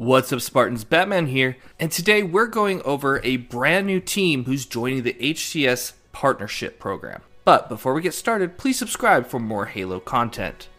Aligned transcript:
What's 0.00 0.32
up, 0.32 0.40
Spartans? 0.40 0.84
Batman 0.84 1.26
here, 1.26 1.58
and 1.78 1.92
today 1.92 2.22
we're 2.22 2.46
going 2.46 2.80
over 2.84 3.20
a 3.22 3.36
brand 3.36 3.86
new 3.86 4.00
team 4.00 4.44
who's 4.44 4.64
joining 4.64 5.02
the 5.02 5.12
HCS 5.12 5.92
Partnership 6.12 6.78
Program. 6.78 7.20
But 7.44 7.68
before 7.68 7.92
we 7.92 8.00
get 8.00 8.14
started, 8.14 8.56
please 8.56 8.78
subscribe 8.78 9.26
for 9.26 9.38
more 9.38 9.66
Halo 9.66 10.00
content. 10.00 10.70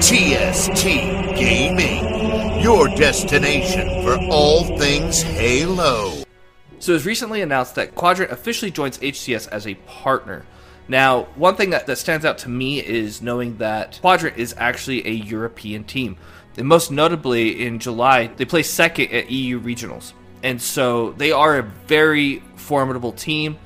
TST 0.00 0.82
Gaming, 1.36 2.62
your 2.62 2.88
destination 2.88 4.02
for 4.02 4.16
all 4.30 4.64
things 4.78 5.20
Halo. 5.20 6.24
So 6.78 6.92
it 6.92 6.94
was 6.94 7.04
recently 7.04 7.42
announced 7.42 7.74
that 7.74 7.94
Quadrant 7.94 8.32
officially 8.32 8.70
joins 8.70 8.96
HCS 8.96 9.48
as 9.48 9.66
a 9.66 9.74
partner. 9.74 10.46
Now, 10.86 11.24
one 11.34 11.56
thing 11.56 11.70
that, 11.70 11.86
that 11.86 11.96
stands 11.96 12.24
out 12.26 12.38
to 12.38 12.48
me 12.48 12.84
is 12.84 13.22
knowing 13.22 13.56
that 13.58 13.98
Quadrant 14.00 14.36
is 14.36 14.54
actually 14.58 15.06
a 15.06 15.12
European 15.12 15.84
team. 15.84 16.16
And 16.56 16.68
most 16.68 16.90
notably, 16.90 17.66
in 17.66 17.78
July, 17.78 18.28
they 18.28 18.44
placed 18.44 18.74
second 18.74 19.10
at 19.12 19.30
EU 19.30 19.60
Regionals. 19.60 20.12
And 20.42 20.60
so 20.60 21.12
they 21.12 21.32
are 21.32 21.58
a 21.58 21.62
very 21.62 22.42
formidable 22.56 23.12
team. 23.12 23.56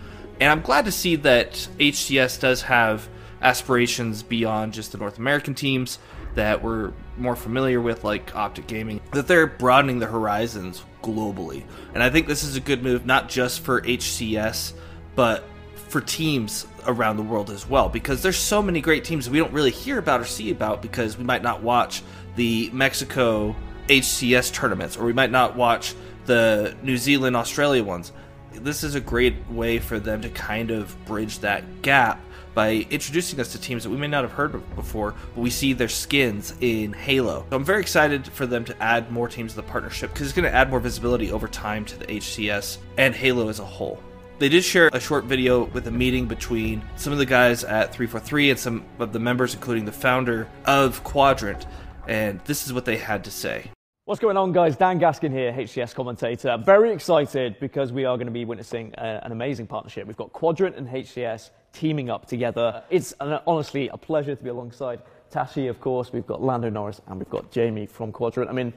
And 0.41 0.51
I'm 0.51 0.63
glad 0.63 0.85
to 0.85 0.93
see 0.93 1.17
that 1.17 1.55
HCS 1.79 2.41
does 2.41 2.63
have 2.63 3.09
aspirations 3.43 4.23
beyond 4.23 4.73
just 4.73 4.93
the 4.93 4.99
North 4.99 5.19
American 5.19 5.55
teams 5.55 5.99
that 6.35 6.63
we're 6.63 6.93
more 7.17 7.35
familiar 7.35 7.81
with, 7.81 8.05
like 8.05 8.35
Optic 8.37 8.69
Gaming, 8.69 9.01
that 9.13 9.27
they're 9.27 9.47
broadening 9.47 9.99
the 9.99 10.07
horizons 10.07 10.85
globally. 11.03 11.65
And 11.95 12.03
I 12.03 12.11
think 12.11 12.29
this 12.29 12.45
is 12.45 12.55
a 12.55 12.61
good 12.61 12.83
move, 12.83 13.05
not 13.05 13.29
just 13.29 13.61
for 13.61 13.81
HCS, 13.83 14.75
but 15.17 15.43
for 15.89 16.01
teams 16.01 16.67
around 16.87 17.17
the 17.17 17.23
world 17.23 17.51
as 17.51 17.69
well 17.69 17.89
because 17.89 18.23
there's 18.23 18.37
so 18.37 18.63
many 18.63 18.81
great 18.81 19.05
teams 19.05 19.29
we 19.29 19.39
don't 19.39 19.53
really 19.53 19.71
hear 19.71 19.99
about 19.99 20.21
or 20.21 20.25
see 20.25 20.51
about 20.51 20.83
because 20.83 21.17
we 21.17 21.25
might 21.25 21.43
not 21.43 21.63
watch 21.63 22.03
the 22.37 22.71
Mexico 22.73 23.57
HCS 23.89 24.53
tournaments 24.53 24.97
or 24.97 25.05
we 25.05 25.13
might 25.13 25.31
not 25.31 25.57
watch 25.57 25.95
the 26.27 26.77
New 26.83 26.97
Zealand 26.97 27.37
Australia 27.37 27.83
ones. 27.83 28.13
This 28.53 28.85
is 28.85 28.95
a 28.95 29.01
great 29.01 29.35
way 29.51 29.79
for 29.79 29.99
them 29.99 30.21
to 30.23 30.29
kind 30.29 30.71
of 30.71 30.95
bridge 31.07 31.39
that 31.41 31.83
gap 31.83 32.21
by 32.55 32.87
introducing 32.91 33.39
us 33.41 33.53
to 33.53 33.61
teams 33.61 33.85
that 33.85 33.91
we 33.91 33.97
may 33.97 34.09
not 34.09 34.25
have 34.25 34.33
heard 34.33 34.55
of 34.55 34.75
before, 34.75 35.15
but 35.35 35.41
we 35.41 35.49
see 35.49 35.73
their 35.73 35.89
skins 35.89 36.55
in 36.61 36.93
Halo. 36.93 37.47
So 37.51 37.57
I'm 37.57 37.65
very 37.65 37.81
excited 37.81 38.27
for 38.27 38.47
them 38.47 38.65
to 38.65 38.83
add 38.83 39.13
more 39.13 39.29
teams 39.29 39.53
to 39.53 39.57
the 39.57 39.63
partnership 39.63 40.13
because 40.13 40.27
it's 40.27 40.37
going 40.37 40.51
to 40.51 40.55
add 40.55 40.69
more 40.69 40.81
visibility 40.81 41.31
over 41.31 41.47
time 41.47 41.85
to 41.85 41.99
the 41.99 42.07
HCS 42.07 42.79
and 42.97 43.15
Halo 43.15 43.49
as 43.49 43.61
a 43.61 43.65
whole. 43.65 44.03
They 44.39 44.49
did 44.49 44.63
share 44.63 44.89
a 44.93 45.01
short 45.01 45.25
video 45.25 45.65
with 45.65 45.89
a 45.89 45.91
meeting 45.91 46.27
between 46.27 46.81
some 46.95 47.13
of 47.13 47.19
the 47.19 47.27
guys 47.27 47.65
at 47.65 47.93
343 47.93 48.51
and 48.51 48.59
some 48.59 48.85
of 49.01 49.13
the 49.13 49.19
members, 49.19 49.53
including 49.53 49.85
the 49.85 49.91
founder 49.91 50.47
of 50.65 51.03
Quadrant, 51.03 51.67
and 52.07 52.39
this 52.45 52.65
is 52.65 52.73
what 52.73 52.85
they 52.85 52.99
had 52.99 53.25
to 53.25 53.33
say. 53.33 53.69
What's 54.05 54.21
going 54.21 54.37
on, 54.37 54.53
guys? 54.53 54.77
Dan 54.77 55.01
Gaskin 55.01 55.33
here, 55.33 55.53
HCS 55.53 55.93
commentator. 55.93 56.57
Very 56.65 56.93
excited 56.93 57.59
because 57.59 57.93
we 57.93 58.05
are 58.05 58.17
going 58.17 58.29
to 58.29 58.33
be 58.33 58.45
witnessing 58.45 58.95
a, 58.97 59.21
an 59.25 59.33
amazing 59.33 59.67
partnership. 59.67 60.07
We've 60.07 60.17
got 60.17 60.33
Quadrant 60.33 60.77
and 60.77 60.89
HCS 60.89 61.51
teaming 61.73 62.09
up 62.09 62.27
together. 62.27 62.85
It's 62.91 63.13
an, 63.19 63.41
honestly 63.45 63.89
a 63.89 63.97
pleasure 63.97 64.37
to 64.37 64.43
be 64.43 64.51
alongside 64.51 65.03
Tashi, 65.33 65.67
of 65.67 65.81
course. 65.81 66.13
We've 66.13 66.27
got 66.27 66.41
Lando 66.41 66.71
Norris 66.71 67.01
and 67.09 67.19
we've 67.19 67.29
got 67.29 67.51
Jamie 67.51 67.87
from 67.87 68.13
Quadrant. 68.13 68.49
I 68.49 68.53
mean, 68.53 68.73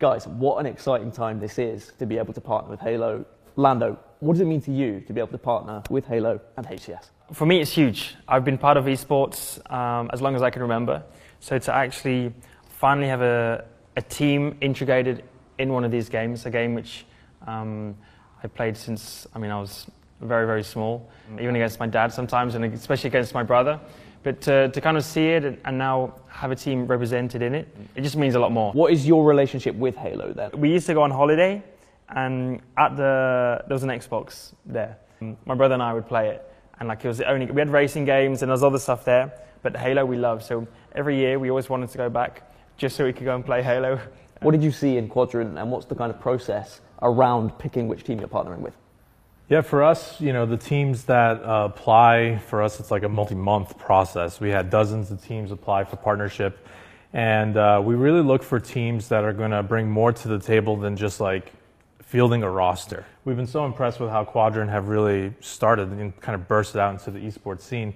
guys, 0.00 0.26
what 0.26 0.58
an 0.58 0.66
exciting 0.66 1.12
time 1.12 1.38
this 1.38 1.60
is 1.60 1.92
to 2.00 2.04
be 2.04 2.18
able 2.18 2.34
to 2.34 2.40
partner 2.40 2.72
with 2.72 2.80
Halo. 2.80 3.24
Lando, 3.56 3.98
what 4.20 4.34
does 4.34 4.40
it 4.40 4.46
mean 4.46 4.60
to 4.62 4.72
you 4.72 5.00
to 5.06 5.12
be 5.12 5.20
able 5.20 5.30
to 5.30 5.38
partner 5.38 5.82
with 5.90 6.06
Halo 6.06 6.40
and 6.56 6.66
HCS? 6.66 7.10
For 7.32 7.46
me, 7.46 7.60
it's 7.60 7.72
huge. 7.72 8.16
I've 8.28 8.44
been 8.44 8.58
part 8.58 8.76
of 8.76 8.84
esports 8.84 9.58
um, 9.72 10.10
as 10.12 10.20
long 10.20 10.34
as 10.34 10.42
I 10.42 10.50
can 10.50 10.62
remember. 10.62 11.02
So 11.40 11.58
to 11.58 11.74
actually 11.74 12.32
finally 12.68 13.08
have 13.08 13.22
a, 13.22 13.64
a 13.96 14.02
team 14.02 14.56
integrated 14.60 15.24
in 15.58 15.72
one 15.72 15.84
of 15.84 15.90
these 15.90 16.08
games, 16.08 16.46
a 16.46 16.50
game 16.50 16.74
which 16.74 17.06
um, 17.46 17.96
I 18.42 18.48
played 18.48 18.76
since, 18.76 19.26
I 19.34 19.38
mean, 19.38 19.50
I 19.50 19.60
was 19.60 19.86
very, 20.20 20.46
very 20.46 20.62
small, 20.62 21.08
even 21.34 21.54
against 21.54 21.78
my 21.78 21.86
dad 21.86 22.12
sometimes, 22.12 22.54
and 22.54 22.64
especially 22.64 23.08
against 23.08 23.34
my 23.34 23.42
brother. 23.42 23.78
But 24.22 24.40
to, 24.42 24.70
to 24.70 24.80
kind 24.80 24.96
of 24.96 25.04
see 25.04 25.28
it 25.28 25.44
and, 25.44 25.58
and 25.66 25.76
now 25.76 26.14
have 26.28 26.50
a 26.50 26.56
team 26.56 26.86
represented 26.86 27.42
in 27.42 27.54
it, 27.54 27.68
it 27.94 28.00
just 28.00 28.16
means 28.16 28.34
a 28.34 28.40
lot 28.40 28.52
more. 28.52 28.72
What 28.72 28.92
is 28.92 29.06
your 29.06 29.24
relationship 29.24 29.76
with 29.76 29.96
Halo 29.96 30.32
then? 30.32 30.50
We 30.54 30.70
used 30.70 30.86
to 30.86 30.94
go 30.94 31.02
on 31.02 31.10
holiday 31.10 31.62
and 32.08 32.60
at 32.76 32.96
the 32.96 33.62
there 33.66 33.74
was 33.74 33.82
an 33.82 33.90
Xbox 33.90 34.52
there. 34.66 34.98
My 35.46 35.54
brother 35.54 35.74
and 35.74 35.82
I 35.82 35.92
would 35.94 36.06
play 36.06 36.28
it, 36.28 36.52
and 36.78 36.88
like 36.88 37.04
it 37.04 37.08
was 37.08 37.18
the 37.18 37.30
only 37.30 37.46
we 37.46 37.60
had 37.60 37.70
racing 37.70 38.04
games 38.04 38.42
and 38.42 38.50
there's 38.50 38.62
other 38.62 38.78
stuff 38.78 39.04
there, 39.04 39.32
but 39.62 39.76
Halo 39.76 40.04
we 40.04 40.16
love. 40.16 40.42
So 40.42 40.66
every 40.94 41.16
year 41.16 41.38
we 41.38 41.50
always 41.50 41.68
wanted 41.68 41.90
to 41.90 41.98
go 41.98 42.10
back 42.10 42.50
just 42.76 42.96
so 42.96 43.04
we 43.04 43.12
could 43.12 43.24
go 43.24 43.34
and 43.34 43.44
play 43.44 43.62
Halo. 43.62 44.00
What 44.42 44.52
did 44.52 44.62
you 44.62 44.72
see 44.72 44.96
in 44.98 45.08
Quadrant, 45.08 45.56
and 45.56 45.70
what's 45.70 45.86
the 45.86 45.94
kind 45.94 46.12
of 46.12 46.20
process 46.20 46.80
around 47.00 47.58
picking 47.58 47.88
which 47.88 48.04
team 48.04 48.18
you're 48.18 48.28
partnering 48.28 48.58
with? 48.58 48.76
Yeah, 49.48 49.60
for 49.60 49.82
us, 49.82 50.20
you 50.20 50.32
know, 50.32 50.46
the 50.46 50.56
teams 50.56 51.04
that 51.04 51.42
uh, 51.42 51.68
apply 51.70 52.38
for 52.48 52.62
us, 52.62 52.80
it's 52.80 52.90
like 52.90 53.02
a 53.02 53.08
multi-month 53.08 53.78
process. 53.78 54.40
We 54.40 54.50
had 54.50 54.70
dozens 54.70 55.10
of 55.10 55.22
teams 55.22 55.50
apply 55.50 55.84
for 55.84 55.96
partnership, 55.96 56.66
and 57.12 57.56
uh, 57.56 57.80
we 57.84 57.94
really 57.94 58.22
look 58.22 58.42
for 58.42 58.58
teams 58.58 59.08
that 59.08 59.22
are 59.22 59.34
going 59.34 59.50
to 59.50 59.62
bring 59.62 59.88
more 59.88 60.12
to 60.12 60.28
the 60.28 60.38
table 60.38 60.76
than 60.76 60.96
just 60.96 61.20
like 61.20 61.52
fielding 62.14 62.44
a 62.44 62.48
roster. 62.48 63.04
We've 63.24 63.34
been 63.34 63.44
so 63.44 63.66
impressed 63.66 63.98
with 63.98 64.08
how 64.08 64.22
Quadrant 64.24 64.70
have 64.70 64.86
really 64.86 65.32
started 65.40 65.88
and 65.88 66.16
kind 66.20 66.36
of 66.36 66.46
bursted 66.46 66.80
out 66.80 66.92
into 66.92 67.10
the 67.10 67.18
esports 67.18 67.62
scene. 67.62 67.92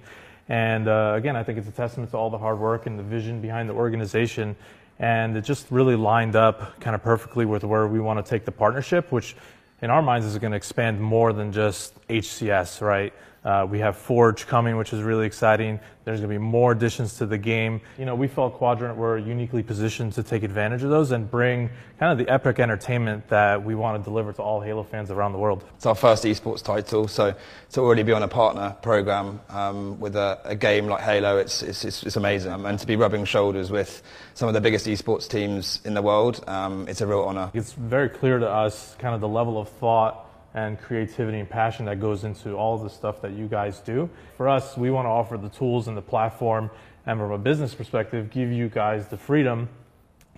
And 0.49 0.89
uh, 0.89 1.13
again, 1.15 1.37
I 1.37 1.43
think 1.43 1.57
it's 1.57 1.69
a 1.69 1.71
testament 1.71 2.11
to 2.11 2.17
all 2.17 2.29
the 2.29 2.37
hard 2.37 2.59
work 2.59 2.85
and 2.85 2.99
the 2.99 3.03
vision 3.03 3.39
behind 3.39 3.69
the 3.69 3.73
organization. 3.75 4.57
And 4.99 5.37
it 5.37 5.45
just 5.45 5.67
really 5.71 5.95
lined 5.95 6.35
up 6.35 6.81
kind 6.81 6.97
of 6.97 7.01
perfectly 7.01 7.45
with 7.45 7.63
where 7.63 7.87
we 7.87 8.01
want 8.01 8.25
to 8.25 8.29
take 8.29 8.43
the 8.43 8.51
partnership, 8.51 9.09
which 9.13 9.37
in 9.81 9.89
our 9.89 10.01
minds 10.01 10.25
is 10.25 10.37
going 10.37 10.51
to 10.51 10.57
expand 10.57 10.99
more 10.99 11.31
than 11.31 11.53
just 11.53 12.05
HCS, 12.09 12.81
right? 12.81 13.13
Uh, 13.49 13.65
we 13.65 13.79
have 13.79 13.97
Forge 13.97 14.45
coming, 14.45 14.77
which 14.77 14.93
is 14.93 15.01
really 15.01 15.25
exciting. 15.25 15.79
There's 16.05 16.19
going 16.19 16.29
to 16.29 16.35
be 16.35 16.37
more 16.37 16.71
additions 16.71 17.15
to 17.15 17.25
the 17.25 17.39
game. 17.39 17.81
You 17.97 18.05
know, 18.05 18.13
we 18.13 18.27
felt 18.27 18.53
Quadrant 18.53 18.95
were 18.95 19.17
uniquely 19.17 19.63
positioned 19.63 20.13
to 20.13 20.21
take 20.21 20.43
advantage 20.43 20.83
of 20.83 20.91
those 20.91 21.09
and 21.09 21.29
bring 21.31 21.71
kind 21.99 22.11
of 22.11 22.23
the 22.23 22.31
epic 22.31 22.59
entertainment 22.59 23.27
that 23.29 23.65
we 23.65 23.73
want 23.73 23.99
to 23.99 24.07
deliver 24.07 24.33
to 24.33 24.41
all 24.43 24.61
Halo 24.61 24.83
fans 24.83 25.09
around 25.09 25.31
the 25.31 25.39
world. 25.39 25.63
It's 25.77 25.87
our 25.87 25.95
first 25.95 26.25
esports 26.25 26.61
title, 26.61 27.07
so 27.07 27.33
to 27.71 27.81
already 27.81 28.03
be 28.03 28.11
on 28.11 28.21
a 28.21 28.27
partner 28.27 28.77
program 28.83 29.41
um, 29.49 29.99
with 29.99 30.15
a, 30.15 30.39
a, 30.43 30.55
game 30.55 30.85
like 30.85 31.01
Halo, 31.01 31.39
it's, 31.39 31.63
it's, 31.63 31.83
it's, 31.85 32.03
it's 32.03 32.17
amazing. 32.17 32.51
Um, 32.51 32.67
and 32.67 32.77
to 32.77 32.85
be 32.85 32.97
rubbing 32.97 33.25
shoulders 33.25 33.71
with 33.71 34.03
some 34.35 34.47
of 34.47 34.53
the 34.53 34.61
biggest 34.61 34.85
esports 34.85 35.27
teams 35.27 35.81
in 35.85 35.95
the 35.95 36.03
world, 36.03 36.43
um, 36.47 36.87
it's 36.87 37.01
a 37.01 37.07
real 37.07 37.23
honor. 37.23 37.49
It's 37.55 37.73
very 37.73 38.09
clear 38.09 38.37
to 38.37 38.47
us 38.47 38.95
kind 38.99 39.15
of 39.15 39.21
the 39.21 39.27
level 39.27 39.59
of 39.59 39.69
thought 39.69 40.28
and 40.53 40.79
creativity 40.79 41.39
and 41.39 41.49
passion 41.49 41.85
that 41.85 41.99
goes 41.99 42.23
into 42.23 42.53
all 42.53 42.77
the 42.77 42.89
stuff 42.89 43.21
that 43.21 43.33
you 43.33 43.47
guys 43.47 43.79
do. 43.79 44.09
For 44.37 44.49
us, 44.49 44.75
we 44.77 44.89
want 44.89 45.05
to 45.05 45.09
offer 45.09 45.37
the 45.37 45.49
tools 45.49 45.87
and 45.87 45.95
the 45.95 46.01
platform, 46.01 46.69
and 47.05 47.19
from 47.19 47.31
a 47.31 47.37
business 47.37 47.73
perspective, 47.73 48.29
give 48.31 48.51
you 48.51 48.69
guys 48.69 49.07
the 49.07 49.17
freedom 49.17 49.69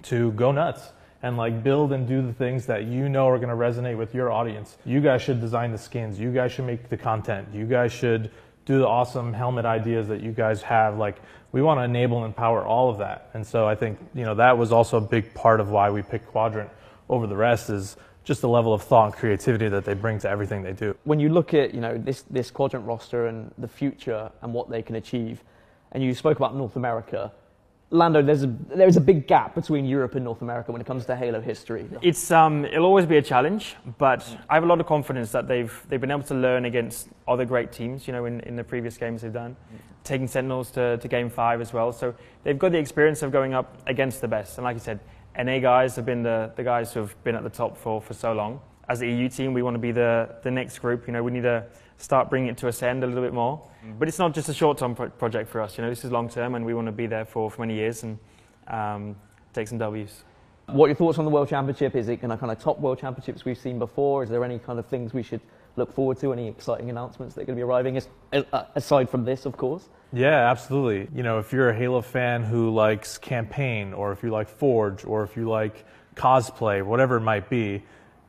to 0.03 0.31
go 0.33 0.51
nuts 0.51 0.91
and 1.23 1.37
like 1.37 1.63
build 1.63 1.93
and 1.93 2.07
do 2.07 2.21
the 2.21 2.33
things 2.33 2.65
that 2.65 2.85
you 2.85 3.07
know 3.07 3.27
are 3.27 3.37
going 3.37 3.49
to 3.49 3.55
resonate 3.55 3.97
with 3.97 4.15
your 4.15 4.31
audience. 4.31 4.77
You 4.85 5.01
guys 5.01 5.21
should 5.21 5.39
design 5.39 5.71
the 5.71 5.77
skins. 5.77 6.19
You 6.19 6.31
guys 6.31 6.51
should 6.51 6.65
make 6.65 6.89
the 6.89 6.97
content. 6.97 7.49
You 7.53 7.65
guys 7.65 7.91
should 7.91 8.31
do 8.65 8.79
the 8.79 8.87
awesome 8.87 9.33
helmet 9.33 9.65
ideas 9.65 10.07
that 10.07 10.21
you 10.21 10.31
guys 10.31 10.61
have. 10.63 10.97
Like 10.97 11.21
we 11.51 11.61
want 11.61 11.79
to 11.79 11.83
enable 11.83 12.17
and 12.17 12.25
empower 12.25 12.65
all 12.65 12.89
of 12.89 12.97
that. 12.99 13.29
And 13.33 13.45
so 13.45 13.67
I 13.67 13.75
think, 13.75 13.99
you 14.13 14.23
know, 14.23 14.35
that 14.35 14.57
was 14.57 14.71
also 14.71 14.97
a 14.97 15.01
big 15.01 15.33
part 15.33 15.59
of 15.59 15.69
why 15.69 15.89
we 15.89 16.01
picked 16.01 16.27
Quadrant 16.27 16.69
over 17.09 17.27
the 17.27 17.35
rest 17.35 17.69
is 17.69 17.97
just 18.23 18.41
the 18.41 18.49
level 18.49 18.73
of 18.73 18.83
thought 18.83 19.05
and 19.05 19.13
creativity 19.13 19.67
that 19.69 19.85
they 19.85 19.93
bring 19.93 20.19
to 20.19 20.29
everything 20.29 20.61
they 20.61 20.73
do. 20.73 20.95
When 21.03 21.19
you 21.19 21.29
look 21.29 21.53
at 21.53 21.73
you 21.73 21.81
know 21.81 21.97
this 21.97 22.23
this 22.29 22.51
quadrant 22.51 22.85
roster 22.85 23.27
and 23.27 23.51
the 23.57 23.67
future 23.67 24.31
and 24.41 24.53
what 24.53 24.69
they 24.69 24.81
can 24.81 24.95
achieve, 24.95 25.43
and 25.91 26.03
you 26.03 26.13
spoke 26.13 26.37
about 26.37 26.55
North 26.55 26.75
America. 26.75 27.31
Lando, 27.93 28.21
there's 28.21 28.43
a 28.43 28.47
there 28.73 28.87
is 28.87 28.95
a 28.95 29.01
big 29.01 29.27
gap 29.27 29.53
between 29.53 29.85
Europe 29.85 30.15
and 30.15 30.23
North 30.23 30.41
America 30.41 30.71
when 30.71 30.79
it 30.79 30.87
comes 30.87 31.05
to 31.07 31.15
Halo 31.15 31.41
history. 31.41 31.89
It's 32.01 32.31
um, 32.31 32.63
it'll 32.63 32.85
always 32.85 33.05
be 33.05 33.17
a 33.17 33.21
challenge, 33.21 33.75
but 33.97 34.25
I 34.49 34.53
have 34.53 34.63
a 34.63 34.65
lot 34.65 34.79
of 34.79 34.85
confidence 34.85 35.33
that 35.33 35.49
they've 35.49 35.73
they've 35.89 35.99
been 35.99 36.11
able 36.11 36.23
to 36.23 36.35
learn 36.35 36.63
against 36.63 37.09
other 37.27 37.43
great 37.43 37.73
teams. 37.73 38.07
You 38.07 38.13
know, 38.13 38.25
in, 38.25 38.39
in 38.41 38.55
the 38.55 38.63
previous 38.63 38.97
games 38.97 39.23
they've 39.23 39.33
done, 39.33 39.57
taking 40.05 40.27
Sentinels 40.27 40.71
to, 40.71 40.97
to 40.99 41.07
Game 41.09 41.29
Five 41.29 41.59
as 41.59 41.73
well. 41.73 41.91
So 41.91 42.15
they've 42.43 42.57
got 42.57 42.71
the 42.71 42.77
experience 42.77 43.23
of 43.23 43.31
going 43.33 43.53
up 43.53 43.77
against 43.85 44.21
the 44.21 44.27
best. 44.29 44.57
And 44.57 44.63
like 44.63 44.75
you 44.75 44.79
said, 44.79 45.01
NA 45.37 45.59
guys 45.59 45.95
have 45.95 46.05
been 46.05 46.23
the, 46.23 46.51
the 46.55 46.63
guys 46.63 46.93
who 46.93 47.01
have 47.01 47.23
been 47.23 47.35
at 47.35 47.43
the 47.43 47.49
top 47.49 47.77
for, 47.77 48.01
for 48.01 48.13
so 48.13 48.33
long. 48.33 48.59
As 48.89 48.99
the 48.99 49.09
EU 49.09 49.29
team, 49.29 49.53
we 49.53 49.61
want 49.61 49.75
to 49.75 49.79
be 49.79 49.91
the, 49.91 50.35
the 50.43 50.51
next 50.51 50.79
group. 50.79 51.07
You 51.07 51.13
know, 51.13 51.23
we 51.23 51.31
need 51.31 51.43
to 51.43 51.65
start 51.97 52.29
bringing 52.29 52.49
it 52.49 52.57
to 52.57 52.67
ascend 52.67 53.03
a 53.03 53.07
little 53.07 53.23
bit 53.23 53.33
more. 53.33 53.57
Mm-hmm. 53.57 53.99
But 53.99 54.07
it's 54.07 54.19
not 54.19 54.33
just 54.33 54.49
a 54.49 54.53
short-term 54.53 54.95
pro- 54.95 55.09
project 55.09 55.49
for 55.49 55.61
us. 55.61 55.77
You 55.77 55.83
know, 55.83 55.89
this 55.89 56.03
is 56.03 56.11
long-term, 56.11 56.55
and 56.55 56.65
we 56.65 56.73
want 56.73 56.87
to 56.87 56.91
be 56.91 57.07
there 57.07 57.25
for, 57.25 57.49
for 57.49 57.61
many 57.61 57.75
years 57.75 58.03
and 58.03 58.19
um, 58.67 59.15
take 59.53 59.67
some 59.67 59.77
W's. 59.77 60.23
What 60.67 60.85
are 60.85 60.89
your 60.89 60.95
thoughts 60.95 61.17
on 61.17 61.25
the 61.25 61.31
World 61.31 61.49
Championship? 61.49 61.95
Is 61.95 62.07
it 62.07 62.17
going 62.17 62.31
to 62.31 62.37
kind 62.37 62.51
of 62.51 62.59
top 62.59 62.79
World 62.79 62.99
Championships 62.99 63.45
we've 63.45 63.57
seen 63.57 63.79
before? 63.79 64.23
Is 64.23 64.29
there 64.29 64.43
any 64.43 64.59
kind 64.59 64.79
of 64.79 64.85
things 64.85 65.13
we 65.13 65.23
should 65.23 65.41
look 65.75 65.93
forward 65.93 66.19
to? 66.19 66.33
Any 66.33 66.47
exciting 66.47 66.89
announcements 66.89 67.35
that 67.35 67.41
are 67.41 67.45
going 67.45 67.55
to 67.55 67.59
be 67.59 67.63
arriving, 67.63 68.01
uh, 68.33 68.63
aside 68.75 69.09
from 69.09 69.25
this, 69.25 69.45
of 69.45 69.57
course? 69.57 69.89
Yeah, 70.13 70.49
absolutely. 70.51 71.07
You 71.15 71.23
know, 71.23 71.39
if 71.39 71.53
you're 71.53 71.69
a 71.69 71.75
Halo 71.75 72.01
fan 72.01 72.43
who 72.43 72.69
likes 72.69 73.17
campaign, 73.17 73.93
or 73.93 74.11
if 74.11 74.23
you 74.23 74.29
like 74.29 74.49
Forge, 74.49 75.05
or 75.05 75.23
if 75.23 75.37
you 75.37 75.49
like 75.49 75.85
cosplay, 76.15 76.83
whatever 76.83 77.17
it 77.17 77.21
might 77.21 77.49
be, 77.49 77.83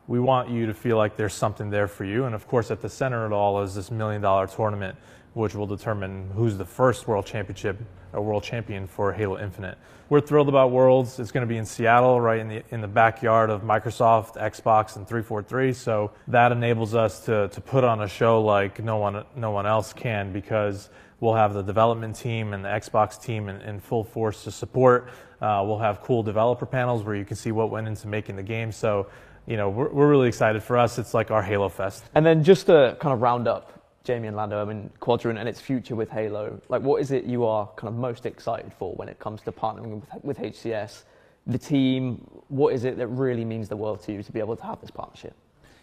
we 0.06 0.20
want 0.20 0.50
you 0.50 0.66
to 0.66 0.75
feel 0.75 0.96
like 0.96 1.16
there's 1.16 1.34
something 1.34 1.70
there 1.70 1.88
for 1.88 2.04
you. 2.04 2.25
And 2.25 2.34
of 2.34 2.46
course, 2.49 2.70
at 2.70 2.81
the 2.81 2.88
center 2.88 3.25
of 3.25 3.32
it 3.32 3.34
all 3.34 3.62
is 3.62 3.75
this 3.75 3.90
million 3.90 4.20
dollar 4.20 4.46
tournament, 4.46 4.96
which 5.34 5.54
will 5.54 5.66
determine 5.66 6.31
who's 6.34 6.56
the 6.56 6.64
first 6.64 7.06
world 7.06 7.26
championship 7.26 7.78
or 8.12 8.20
world 8.20 8.43
champion 8.43 8.87
for 8.87 9.12
Halo 9.12 9.38
Infinite. 9.38 9.78
We're 10.08 10.20
thrilled 10.20 10.50
about 10.50 10.72
Worlds. 10.72 11.19
It's 11.19 11.31
going 11.31 11.46
to 11.46 11.49
be 11.49 11.56
in 11.56 11.64
Seattle, 11.64 12.20
right 12.20 12.38
in 12.40 12.49
the 12.49 12.62
in 12.70 12.81
the 12.81 12.88
backyard 12.88 13.49
of 13.49 13.62
Microsoft, 13.62 14.34
Xbox, 14.34 14.96
and 14.96 15.08
343. 15.08 15.72
So 15.72 16.10
that 16.28 16.52
enables 16.52 16.94
us 16.94 17.25
to 17.26 17.49
to 17.49 17.60
put 17.60 17.84
on 17.84 18.02
a 18.02 18.08
show 18.08 18.43
like 18.43 18.82
no 18.82 18.99
one 18.99 19.25
no 19.37 19.50
one 19.52 19.66
else 19.66 19.93
can 19.93 20.32
because 20.32 20.90
we'll 21.20 21.34
have 21.34 21.54
the 21.54 21.62
development 21.62 22.16
team 22.16 22.52
and 22.52 22.64
the 22.64 22.69
Xbox 22.69 23.22
team 23.22 23.49
in, 23.49 23.60
in 23.62 23.81
full 23.81 24.04
force 24.04 24.44
to 24.44 24.50
support. 24.50 25.08
Uh, 25.40 25.62
we'll 25.64 25.78
have 25.78 26.00
cool 26.02 26.22
developer 26.22 26.66
panels 26.66 27.04
where 27.04 27.14
you 27.14 27.25
can 27.25 27.37
see 27.37 27.52
what 27.52 27.70
went 27.70 27.87
into 27.87 28.06
making 28.08 28.37
the 28.37 28.43
game. 28.43 28.70
So 28.72 29.06
you 29.47 29.56
know, 29.56 29.69
we're, 29.69 29.89
we're 29.91 30.09
really 30.09 30.29
excited. 30.29 30.62
For 30.62 30.79
us, 30.79 30.99
it's 30.99 31.15
like 31.15 31.31
our 31.31 31.43
Halo 31.43 31.69
Fest. 31.69 32.05
And 32.15 32.25
then 32.25 32.44
just 32.44 32.67
to 32.67 32.97
kind 33.00 33.12
of 33.12 33.21
round 33.21 33.49
up 33.49 33.83
Jamie 34.05 34.29
and 34.29 34.37
Lando, 34.37 34.61
I 34.61 34.65
mean, 34.65 34.91
Quadrant 35.00 35.39
and 35.39 35.49
its 35.49 35.61
future 35.61 35.94
with 35.94 36.11
Halo, 36.11 36.61
like 36.69 36.83
what 36.83 37.00
is 37.00 37.11
it 37.11 37.25
you 37.25 37.44
are 37.44 37.69
kind 37.77 37.89
of 37.89 37.94
most 37.94 38.27
excited 38.27 38.73
for 38.79 38.94
when 38.94 39.09
it 39.09 39.19
comes 39.19 39.43
to 39.43 39.53
partnering 39.53 40.00
with, 40.00 40.25
with 40.25 40.39
HCS? 40.39 41.05
The 41.47 41.59
team, 41.59 42.25
what 42.49 42.73
is 42.73 42.85
it 42.85 42.97
that 42.99 43.09
really 43.09 43.44
means 43.44 43.69
the 43.69 43.77
world 43.77 44.03
to 44.05 44.12
you 44.12 44.23
to 44.23 44.33
be 44.33 44.39
able 44.39 44.56
to 44.56 44.65
have 44.65 44.81
this 44.81 44.91
partnership? 44.91 45.35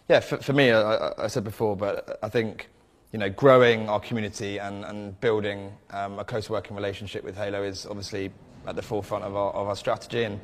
Yeah, 0.08 0.20
for, 0.20 0.38
for 0.38 0.52
me, 0.52 0.70
I, 0.72 1.12
I 1.18 1.26
said 1.26 1.44
before, 1.44 1.76
but 1.76 2.18
I 2.22 2.28
think 2.28 2.68
you 3.12 3.18
know, 3.18 3.28
growing 3.28 3.88
our 3.88 4.00
community 4.00 4.58
and, 4.58 4.84
and 4.84 5.20
building 5.20 5.72
um, 5.90 6.18
a 6.18 6.24
close 6.24 6.48
working 6.48 6.76
relationship 6.76 7.24
with 7.24 7.36
Halo 7.36 7.62
is 7.62 7.86
obviously 7.86 8.30
at 8.70 8.76
the 8.76 8.82
forefront 8.82 9.24
of 9.24 9.36
our, 9.36 9.52
of 9.52 9.68
our 9.68 9.76
strategy. 9.76 10.24
And 10.24 10.40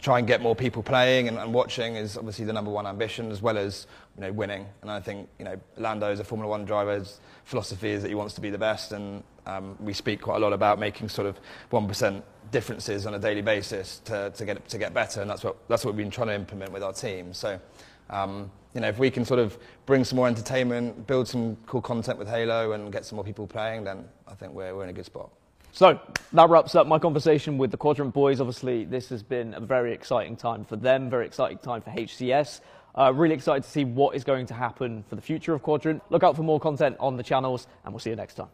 try 0.00 0.18
and 0.18 0.26
get 0.26 0.40
more 0.40 0.56
people 0.56 0.82
playing 0.82 1.28
and, 1.28 1.36
and, 1.38 1.52
watching 1.52 1.96
is 1.96 2.16
obviously 2.16 2.44
the 2.44 2.52
number 2.52 2.70
one 2.70 2.86
ambition, 2.86 3.30
as 3.30 3.42
well 3.42 3.58
as 3.58 3.86
you 4.16 4.22
know 4.22 4.32
winning. 4.32 4.66
And 4.82 4.90
I 4.90 5.00
think 5.00 5.28
you 5.38 5.44
know 5.44 5.60
Lando 5.76 6.10
is 6.10 6.20
a 6.20 6.24
Formula 6.24 6.48
One 6.48 6.64
driver's 6.64 7.20
philosophy 7.44 7.90
is 7.90 8.02
that 8.02 8.08
he 8.08 8.14
wants 8.14 8.34
to 8.34 8.40
be 8.40 8.50
the 8.50 8.58
best, 8.58 8.92
and 8.92 9.22
um, 9.46 9.76
we 9.80 9.92
speak 9.92 10.22
quite 10.22 10.36
a 10.36 10.38
lot 10.38 10.52
about 10.52 10.78
making 10.78 11.08
sort 11.08 11.26
of 11.26 11.38
one 11.70 11.86
percent 11.86 12.24
differences 12.50 13.06
on 13.06 13.14
a 13.14 13.18
daily 13.18 13.42
basis 13.42 14.00
to, 14.06 14.30
to 14.30 14.44
get 14.44 14.68
to 14.68 14.78
get 14.78 14.94
better, 14.94 15.20
and 15.20 15.30
that's 15.30 15.44
what 15.44 15.56
that's 15.68 15.84
what 15.84 15.94
we've 15.94 16.04
been 16.04 16.10
trying 16.10 16.28
to 16.28 16.34
implement 16.34 16.72
with 16.72 16.82
our 16.82 16.92
team. 16.92 17.32
So. 17.32 17.60
Um, 18.08 18.50
you 18.74 18.80
know, 18.80 18.88
if 18.88 18.98
we 18.98 19.10
can 19.10 19.24
sort 19.24 19.40
of 19.40 19.58
bring 19.84 20.04
some 20.04 20.14
more 20.14 20.28
entertainment, 20.28 21.06
build 21.08 21.26
some 21.26 21.56
cool 21.66 21.80
content 21.80 22.18
with 22.18 22.28
Halo, 22.28 22.70
and 22.72 22.92
get 22.92 23.04
some 23.04 23.16
more 23.16 23.24
people 23.24 23.44
playing, 23.44 23.82
then 23.82 24.04
I 24.28 24.34
think 24.34 24.52
we're, 24.52 24.74
we're 24.74 24.84
in 24.84 24.90
a 24.90 24.92
good 24.92 25.06
spot. 25.06 25.30
So 25.72 26.00
that 26.32 26.48
wraps 26.48 26.74
up 26.74 26.86
my 26.86 26.98
conversation 26.98 27.58
with 27.58 27.70
the 27.70 27.76
Quadrant 27.76 28.12
boys. 28.12 28.40
Obviously, 28.40 28.84
this 28.84 29.08
has 29.08 29.22
been 29.22 29.54
a 29.54 29.60
very 29.60 29.92
exciting 29.92 30.36
time 30.36 30.64
for 30.64 30.76
them, 30.76 31.08
very 31.08 31.26
exciting 31.26 31.58
time 31.58 31.80
for 31.82 31.90
HCS. 31.90 32.60
Uh, 32.94 33.12
really 33.14 33.34
excited 33.34 33.62
to 33.62 33.70
see 33.70 33.84
what 33.84 34.16
is 34.16 34.24
going 34.24 34.46
to 34.46 34.54
happen 34.54 35.04
for 35.08 35.14
the 35.14 35.22
future 35.22 35.54
of 35.54 35.62
Quadrant. 35.62 36.02
Look 36.10 36.24
out 36.24 36.34
for 36.34 36.42
more 36.42 36.58
content 36.58 36.96
on 36.98 37.16
the 37.16 37.22
channels, 37.22 37.68
and 37.84 37.92
we'll 37.92 38.00
see 38.00 38.10
you 38.10 38.16
next 38.16 38.34
time. 38.34 38.48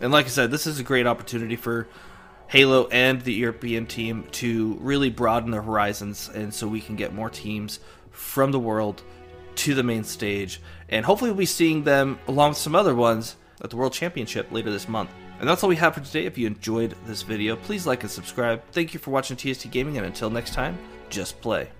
And 0.00 0.12
like 0.12 0.26
I 0.26 0.28
said, 0.28 0.50
this 0.50 0.66
is 0.66 0.78
a 0.78 0.84
great 0.84 1.06
opportunity 1.06 1.56
for 1.56 1.88
Halo 2.46 2.86
and 2.88 3.20
the 3.22 3.32
European 3.32 3.86
team 3.86 4.26
to 4.32 4.74
really 4.80 5.10
broaden 5.10 5.50
their 5.50 5.62
horizons, 5.62 6.30
and 6.32 6.54
so 6.54 6.68
we 6.68 6.80
can 6.80 6.96
get 6.96 7.12
more 7.12 7.28
teams 7.28 7.80
from 8.12 8.52
the 8.52 8.58
world 8.58 9.02
to 9.56 9.74
the 9.74 9.82
main 9.82 10.04
stage. 10.04 10.60
And 10.88 11.04
hopefully, 11.04 11.30
we'll 11.30 11.38
be 11.38 11.46
seeing 11.46 11.82
them 11.82 12.20
along 12.28 12.50
with 12.50 12.58
some 12.58 12.76
other 12.76 12.94
ones 12.94 13.36
at 13.62 13.70
the 13.70 13.76
World 13.76 13.92
Championship 13.92 14.50
later 14.52 14.70
this 14.70 14.88
month. 14.88 15.10
And 15.38 15.48
that's 15.48 15.62
all 15.62 15.68
we 15.68 15.76
have 15.76 15.94
for 15.94 16.00
today. 16.00 16.26
If 16.26 16.36
you 16.36 16.46
enjoyed 16.46 16.94
this 17.06 17.22
video, 17.22 17.56
please 17.56 17.86
like 17.86 18.02
and 18.02 18.10
subscribe. 18.10 18.62
Thank 18.72 18.92
you 18.92 19.00
for 19.00 19.10
watching 19.10 19.36
TST 19.36 19.70
Gaming, 19.70 19.96
and 19.96 20.06
until 20.06 20.30
next 20.30 20.52
time, 20.52 20.78
just 21.08 21.40
play. 21.40 21.70